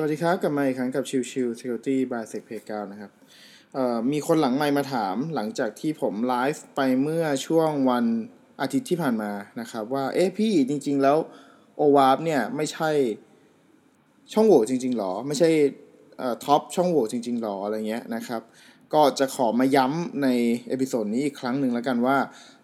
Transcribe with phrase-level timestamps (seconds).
[0.00, 3.10] สวัสดีครับกลับมาอีกครั้งกับชิวชิว Security by s e c p a y 9นะครับ
[4.12, 8.04] มีคนหลังไมค์มาถามหลังจากที่ผมไลฟ์ไปเมื่อช่วงวัน
[8.60, 11.16] อาทิตย์ที่ผ่านมานะครับ ว่าเอ๊ะพี่จริง ๆ แล้ว
[11.80, 12.90] o w a r p เนี่ยไม่ใช่
[14.32, 15.50] ช่องโหว่จริง ๆหรอ ไม่ใช่
[16.44, 18.42] top ช่องโหว่จริง ๆหรออะไรเงี้ยนะครับ
[18.94, 20.28] ก็จะขอมาย้ำใน
[20.68, 22.18] episode นี้อีกครั้งหนึ่งแล้วกันว่า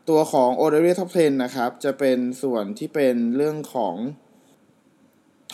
[0.08, 3.96] ตัวของ o d e r Top 10 นะครับ จะเป็นส่วนที่เป็นเรื่องของ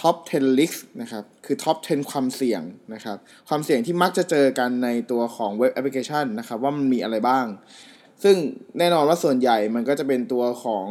[0.00, 2.62] top 10 list นะครับ คือ top 10 ความเสี่ยง
[2.94, 3.18] นะครับ
[3.48, 7.46] ความเสี่ยงที่มักจะเจอกันในตัวของ web application นะครับ ว่ามันมีอะไรบ้าง
[8.22, 8.36] ซึ่ง
[8.78, 10.86] แน่นอนว่าส่วนใหญ่มันก็จะเป็นตัวของ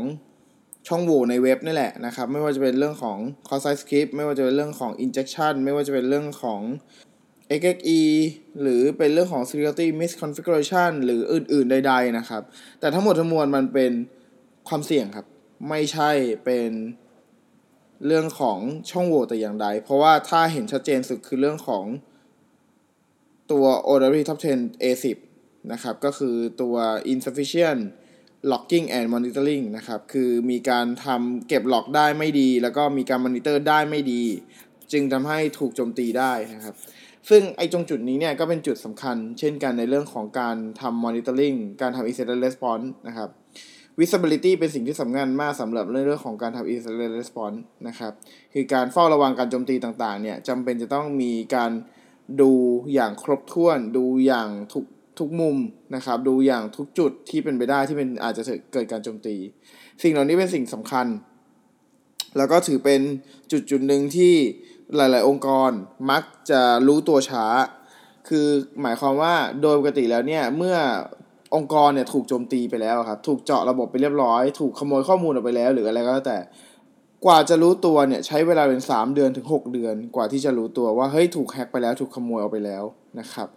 [0.87, 6.61] ช่องโหว่ในเว็บนี่แหละนะครับ ไม่ว่าจะเป็นเรื่องของ cross-site script ไม่ว่าจะเป็นเรื่องของ injection ไม่ว่าจะเป็นเรื่องของ
[7.57, 8.01] XXE
[8.61, 12.43] หรือเป็นเรื่องของ security misconfiguration หรืออื่น ๆ ใด ๆ นะครับ
[12.79, 13.91] แต่ทั้งหมดทั้งมวลมันเป็น
[14.69, 15.25] ความเสี่ยงครับ
[15.69, 16.11] ไม่ใช่
[16.45, 16.69] เป็น
[18.07, 21.85] เรื่องของช่องโหว่แต่อย่างใด เพราะว่าถ้าเห็นชัดเจนสุดคือเรื่องของ
[23.51, 25.17] ตัว o d r Top 10 A10
[25.71, 26.75] นะครับ ก็คือตัว
[27.13, 27.81] insufficient
[28.51, 34.23] logging and monitoring นะครับ คือมีการทำเก็บล็อกได้ไม่ดี แล้วก็มีการมอนิเตอร์ได้ไม่ดี
[34.91, 36.75] จึงทำให้ถูกโจมตีได้นะครับ
[37.29, 43.29] ซึ่งไอ้ตรงจุดนี้เนี่ยก็เป็นจุดสำคัญ เช่นกันในเรื่องของการทำ monitoring การทำ incident response นะครับ
[43.99, 48.13] visibility เป็นสิ่งที่สำคัญมากสำหรับเรื่องของการทำ incident response นะครับ
[48.53, 51.71] คือการเฝ้าระวังการโจมตีต่างๆ เนี่ยจำเป็นจะต้องมีการ
[52.41, 52.51] ดู
[52.93, 54.85] อย่างครบถ้วน ดูอย่างทุก
[55.19, 55.57] ทุกมุม
[55.95, 59.35] นะครับ ดูอย่างทุกจุดที่เป็นไปได้ที่เป็นอาจจะเกิดการโจมตี
[60.03, 61.07] สิ่งเหล่านี้เป็นสิ่งสำคัญ
[62.37, 63.01] แล้วก็ถือเป็น
[63.51, 64.33] จุดจุดหนึ่งที่
[64.95, 65.71] หลาย ๆ องค์กร
[66.11, 67.45] มักจะรู้ตัวช้า
[68.27, 68.47] คือ
[68.81, 70.77] หมายความว่าโดยปกติแล้วเนี่ยเมื่อ
[71.55, 76.37] องค์กรเนี่ยถูกโจมตีไปแล้วครับ ถูกเจาะระบบไปเรียบร้อย ถูกขโมยข้อมูลออกไปแล้ว หรืออะไรก็แล้วแต่
[77.25, 82.83] กว่าจะรู้ตัวเนี่ยใช้เวลาเป็น 3 เดือนถึง 6 เดือน กว่าที่จะรู้ตัวว่าเฮ้ยถูกแฮ็กไปแล้ว ถูกขโมยเอาไปแล้ว
[83.19, 83.47] นะครับ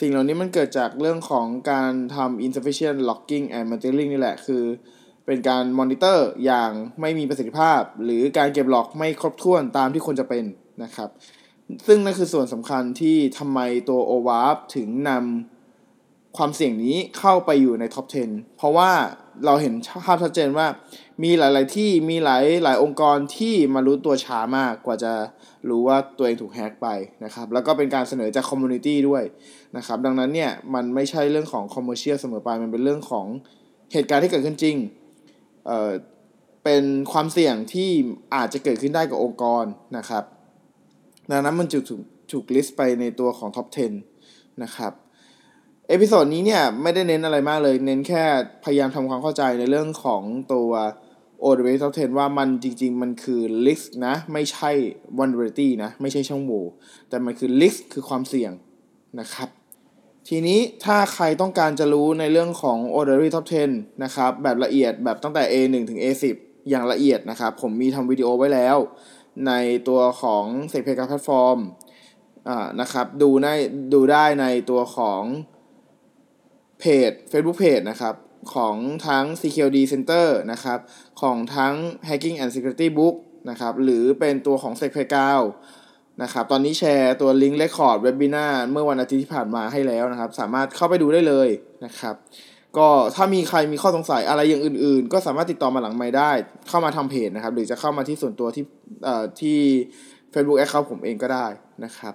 [0.00, 4.64] สิ่งเหล่านี้มันเกิดจากเรื่องของการทำ insufficient logging and monitoring นี่แหละ คือ
[5.26, 6.70] เป็นการมอนิเตอร์อย่าง
[7.00, 10.44] ไม่มีประสิทธิภาพ หรือการเก็บล็อกไม่ครบถ้วนตามที่ควรจะเป็น
[10.82, 11.10] นะครับ
[11.86, 15.55] ซึ่งนั่นคือส่วนสำคัญที่ทำไมตัว OWASP ถึงนำ
[16.36, 18.90] ความเสี่ยงนี้เข้าไปอยู่ใน top 10 เพราะว่า
[19.44, 19.74] เราเห็น
[20.04, 20.66] ภาพชัดเจนว่า
[21.22, 25.12] มีหลาย ๆ ที่มีหลายหลายองค์กรที่มารู้ตัวช้ามากกว่าจะ
[25.68, 26.88] รู้ว่าตัวเองถูกแฮ็กไป
[27.24, 29.22] นะครับ แล้วก็เป็นการเสนอจาก community ด้วย
[29.76, 33.26] นะครับ ดังนั้นเนี่ย มันไม่ใช่เรื่องของ commercial เสมอไป มันเป็นเรื่องของ
[33.92, 34.76] เหตุการณ์ที่เกิดขึ้นจริง
[35.66, 35.90] เอ่อ
[36.64, 37.90] เป็นความเสี่ยงที่
[38.34, 39.64] อาจจะเกิดขึ้นได้กับองค์กร
[39.96, 40.24] นะครับ
[41.30, 42.00] ดังนั้นมันจึงถูก
[42.32, 43.66] ถูก list ไปในตัวของ top
[44.14, 44.92] 10 นะครับ
[45.88, 48.24] episode นี้เนี่ยไม่ได้เน้นอะไรมากเลย เน้นแค่
[48.64, 50.70] พยายามทำความเข้าใจในเรื่องของตัว
[51.44, 54.70] OWASP Top 10 ว่ามันจริง ๆ มันคือ list นะ ไม่ใช่
[55.18, 56.64] vulnerability นะ ไม่ใช่ช่องโหว่
[57.08, 58.52] แต่มันคือ list คือความเสี่ยง
[59.20, 59.48] นะครับ
[60.28, 66.36] ทีนี้ถ้าใครต้องการจะรู้ในเรื่องของ OWASP Top 10 นะครับ แบบละเอียดแบบตั้งแต่ A1 ถึง A10
[66.68, 68.76] อย่างละเอียดนะครับ ผมมีทำวิดีโอไว้แล้ว
[69.46, 69.52] ใน
[69.88, 71.58] ตัวของ s e c p a y แพลตฟอร์ม
[72.48, 73.54] อ่านะครับดูได้
[73.94, 75.22] ดูได้ในตัวของ
[76.80, 78.14] เพจ Facebook Page นะครับ
[78.54, 78.76] ของ
[79.06, 80.78] ทั้ง CQD Center นะครับ
[81.20, 81.74] ของทั้ง
[82.08, 83.14] Hacking and Security Book
[83.50, 85.06] นะครับหรือเป็นตัวของ s e c p a y
[85.64, 91.48] 9นะครับตอนนี้แชร์ตัวลิงก์ Record Webinar เมื่อวันอาทิตย์ที่ผ่านมาให้แล้วนะครับ สามารถเข้าไปดูได้เลย
[91.84, 92.14] นะครับ
[92.76, 96.30] ก็ถ้ามีใครมีข้อสงสัยอะไรอย่างอื่น ๆ ก็สามารถติดต่อมาหลังไม่ได้
[96.68, 98.64] เข้ามาทำเพจนะครับ หรือจะเข้ามาที่ส่วนตัวที่
[99.04, 99.58] เอ่อที่
[100.32, 101.46] Facebook Account ผมเองก็ได้
[101.84, 102.14] นะครับ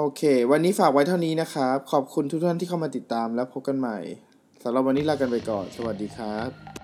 [0.00, 3.98] โอเค วันนี้ฝากไว้เท่านี้นะครับ ขอบคุณทุกท่านที่เข้ามาติดตามแล้วพบกันใหม่
[4.62, 6.77] สำหรับวันนี้ลากันไปก่อน สวัสดีครับ